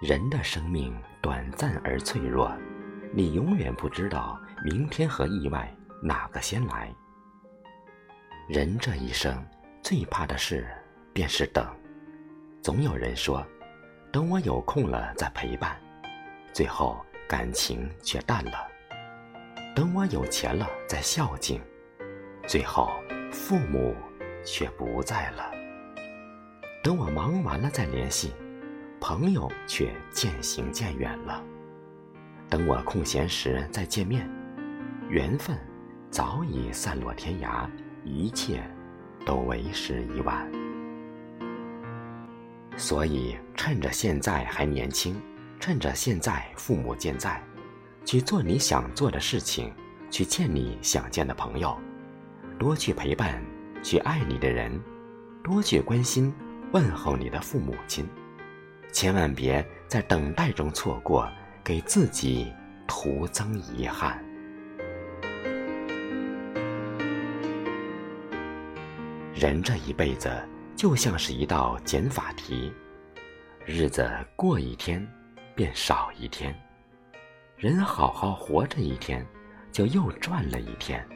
[0.00, 2.56] 人的生命短暂而脆弱，
[3.12, 6.94] 你永远不知道明天和意外哪个先来。
[8.46, 9.44] 人这一生
[9.82, 10.68] 最怕的事
[11.12, 11.66] 便是等，
[12.62, 13.44] 总有人说，
[14.12, 15.76] 等我有空了再陪伴，
[16.52, 18.68] 最后感情却淡了；
[19.74, 21.60] 等我有钱了再孝敬，
[22.46, 22.88] 最后
[23.32, 23.96] 父母
[24.44, 25.50] 却不在了；
[26.84, 28.32] 等我忙完了再联系。
[29.08, 31.42] 朋友却渐行渐远了。
[32.46, 34.28] 等我空闲时再见面，
[35.08, 35.56] 缘分
[36.10, 37.66] 早已散落天涯，
[38.04, 38.62] 一切
[39.24, 40.46] 都为时已晚。
[42.76, 45.18] 所以，趁着现在还年轻，
[45.58, 47.42] 趁着现在父母健在，
[48.04, 49.72] 去做你想做的事情，
[50.10, 51.74] 去见你想见的朋友，
[52.58, 53.42] 多去陪伴
[53.82, 54.78] 去爱你的人，
[55.42, 56.30] 多去关心
[56.72, 58.06] 问候你的父母亲。
[58.92, 61.30] 千万别在等待中错过，
[61.62, 62.52] 给自己
[62.86, 64.22] 徒增遗憾。
[69.34, 70.30] 人这一辈子
[70.74, 72.72] 就像是一道减法题，
[73.64, 75.06] 日子过一天
[75.54, 76.52] 便少一天，
[77.56, 79.24] 人好好活着一天，
[79.70, 81.06] 就又赚了一天。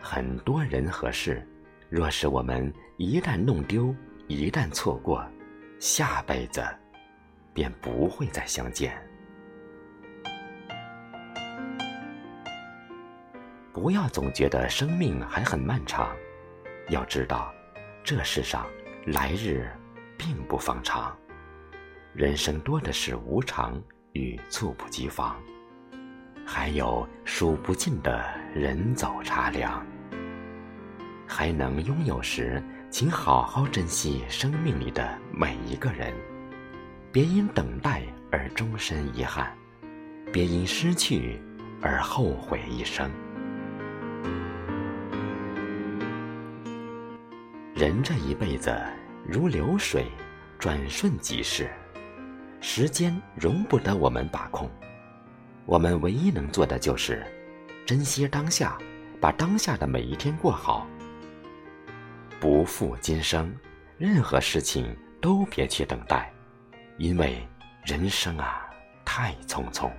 [0.00, 1.46] 很多人和事，
[1.88, 3.94] 若是我们一旦弄丢，
[4.26, 5.24] 一旦错过。
[5.86, 6.60] 下辈子，
[7.54, 9.00] 便不会再相见。
[13.72, 16.12] 不要总觉得生命还很漫长，
[16.88, 17.54] 要知道，
[18.02, 18.66] 这世上
[19.06, 19.70] 来日
[20.18, 21.16] 并不方长，
[22.12, 25.40] 人生多的是无常与猝不及防，
[26.44, 29.86] 还有数不尽的人走茶凉。
[31.26, 32.62] 还能拥有时。
[32.88, 36.14] 请好好珍惜生命里的每一个人，
[37.12, 38.00] 别因等待
[38.30, 39.52] 而终身遗憾，
[40.32, 41.38] 别因失去
[41.82, 43.10] 而后悔一生。
[47.74, 48.74] 人这一辈子
[49.28, 50.06] 如流水，
[50.58, 51.68] 转瞬即逝，
[52.62, 54.70] 时间容不得我们把控，
[55.66, 57.26] 我们唯一能做的就是
[57.84, 58.78] 珍惜当下，
[59.20, 60.86] 把当下的每一天过好。
[62.38, 63.54] 不负今生，
[63.98, 66.30] 任何事情都别去等待，
[66.98, 67.46] 因为
[67.84, 68.68] 人生啊
[69.04, 69.90] 太匆匆，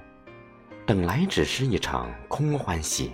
[0.85, 3.11] 等来只是一场空欢喜。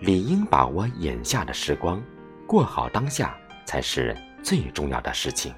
[0.00, 2.02] 理应把握眼下的时光，
[2.46, 5.54] 过好当下才是最重要的事情。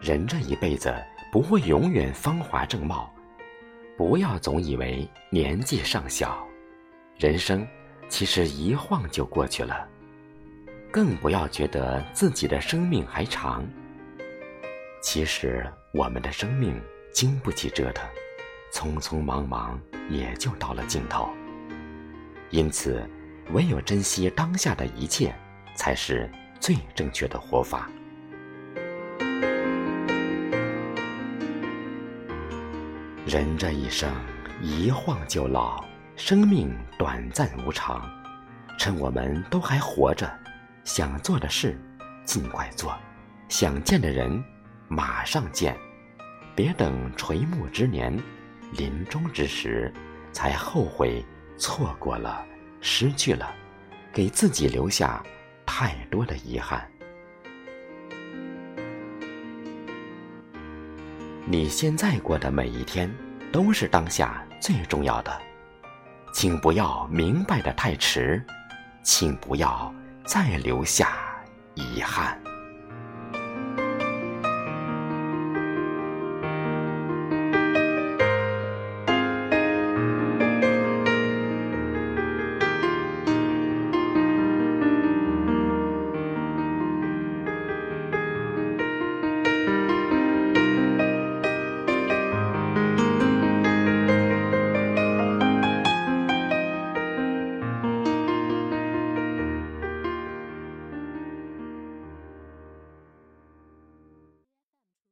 [0.00, 0.94] 人这一辈子
[1.30, 3.12] 不会永远芳华正茂，
[3.96, 6.46] 不要总以为年纪尚小，
[7.18, 7.66] 人生。
[8.08, 9.86] 其实一晃就过去了，
[10.90, 13.64] 更不要觉得自己的生命还长。
[15.00, 16.80] 其实我们的生命
[17.12, 18.04] 经不起折腾，
[18.72, 19.80] 匆匆忙忙
[20.10, 21.28] 也就到了尽头。
[22.50, 23.08] 因此，
[23.52, 25.34] 唯有珍惜当下的一切，
[25.76, 27.88] 才是最正确的活法。
[33.26, 34.10] 人这一生，
[34.62, 35.87] 一晃就老。
[36.18, 38.10] 生命短暂无常，
[38.76, 40.28] 趁我们都还活着，
[40.82, 41.80] 想做的事
[42.24, 42.98] 尽快做，
[43.48, 44.44] 想见的人
[44.88, 45.76] 马上见，
[46.56, 48.20] 别等垂暮之年、
[48.72, 49.94] 临终之时
[50.32, 51.24] 才后悔
[51.56, 52.44] 错过了、
[52.80, 53.54] 失去了，
[54.12, 55.24] 给自己留下
[55.64, 56.84] 太多的遗憾。
[61.46, 63.08] 你现在过的每一天，
[63.52, 65.47] 都是当下最重要的。
[66.32, 68.44] 请不要明白的太迟，
[69.02, 69.92] 请不要
[70.24, 71.16] 再留下
[71.74, 72.47] 遗憾。